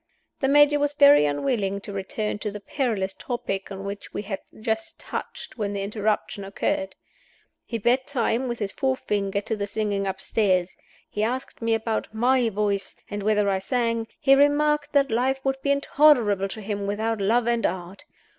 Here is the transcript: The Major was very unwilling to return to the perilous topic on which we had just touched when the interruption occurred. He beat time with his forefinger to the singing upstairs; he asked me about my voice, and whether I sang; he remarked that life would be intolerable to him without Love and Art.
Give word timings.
The 0.39 0.47
Major 0.47 0.79
was 0.79 0.95
very 0.95 1.27
unwilling 1.27 1.79
to 1.81 1.93
return 1.93 2.39
to 2.39 2.49
the 2.49 2.59
perilous 2.59 3.13
topic 3.13 3.71
on 3.71 3.83
which 3.83 4.11
we 4.15 4.23
had 4.23 4.39
just 4.59 4.97
touched 4.97 5.59
when 5.59 5.73
the 5.73 5.83
interruption 5.83 6.43
occurred. 6.43 6.95
He 7.65 7.77
beat 7.77 8.07
time 8.07 8.47
with 8.47 8.57
his 8.57 8.71
forefinger 8.71 9.41
to 9.41 9.55
the 9.55 9.67
singing 9.67 10.07
upstairs; 10.07 10.75
he 11.07 11.21
asked 11.21 11.61
me 11.61 11.75
about 11.75 12.11
my 12.15 12.49
voice, 12.49 12.95
and 13.11 13.21
whether 13.21 13.47
I 13.47 13.59
sang; 13.59 14.07
he 14.19 14.33
remarked 14.33 14.91
that 14.93 15.11
life 15.11 15.39
would 15.45 15.61
be 15.61 15.69
intolerable 15.69 16.47
to 16.47 16.61
him 16.61 16.87
without 16.87 17.21
Love 17.21 17.45
and 17.47 17.63
Art. 17.63 18.05